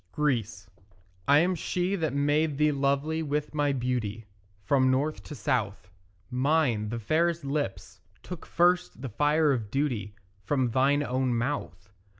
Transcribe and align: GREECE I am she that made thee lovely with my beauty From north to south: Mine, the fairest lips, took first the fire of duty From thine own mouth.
GREECE 0.13 0.67
I 1.27 1.37
am 1.41 1.53
she 1.53 1.95
that 1.95 2.11
made 2.15 2.57
thee 2.57 2.71
lovely 2.71 3.21
with 3.21 3.53
my 3.53 3.71
beauty 3.71 4.25
From 4.63 4.89
north 4.89 5.21
to 5.25 5.35
south: 5.35 5.91
Mine, 6.31 6.89
the 6.89 6.97
fairest 6.97 7.45
lips, 7.45 8.01
took 8.23 8.47
first 8.47 9.03
the 9.03 9.09
fire 9.09 9.51
of 9.51 9.69
duty 9.69 10.15
From 10.43 10.71
thine 10.71 11.03
own 11.03 11.35
mouth. 11.35 11.91